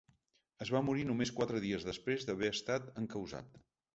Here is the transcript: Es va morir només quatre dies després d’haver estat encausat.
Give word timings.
Es 0.63 0.71
va 0.75 0.79
morir 0.85 1.03
només 1.09 1.33
quatre 1.41 1.59
dies 1.67 1.85
després 1.89 2.27
d’haver 2.29 2.51
estat 2.57 2.89
encausat. 3.03 3.63